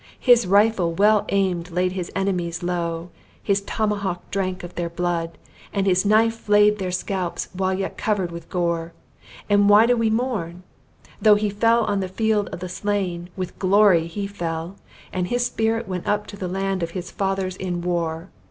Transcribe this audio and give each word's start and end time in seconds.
His 0.19 0.47
rifle 0.47 0.93
well 0.93 1.25
aimed 1.29 1.69
laid 1.69 1.91
his 1.91 2.11
enemies 2.15 2.63
low: 2.63 3.11
his 3.43 3.61
tomahawk 3.61 4.31
drank 4.31 4.63
of 4.63 4.73
their 4.73 4.89
blood: 4.89 5.37
and 5.71 5.85
his 5.85 6.05
knife 6.07 6.35
flayed 6.39 6.79
their 6.79 6.89
scalps 6.89 7.49
while 7.53 7.75
yet 7.75 7.97
covered 7.99 8.31
with 8.31 8.49
gore! 8.49 8.93
And 9.47 9.69
why 9.69 9.85
do 9.85 9.95
we 9.95 10.09
mourn? 10.09 10.63
Though 11.21 11.35
he 11.35 11.51
fell 11.51 11.83
on 11.85 11.99
the 11.99 12.07
field 12.07 12.49
of 12.49 12.61
the 12.61 12.67
slain, 12.67 13.29
with 13.37 13.59
glory 13.59 14.07
he 14.07 14.25
fell, 14.25 14.75
and 15.13 15.27
his 15.27 15.45
spirit 15.45 15.87
went 15.87 16.07
up 16.07 16.25
to 16.29 16.35
the 16.35 16.47
land 16.47 16.81
of 16.81 16.89
his 16.97 17.11
fathers 17.11 17.55
in 17.55 17.81
war! 17.83 18.31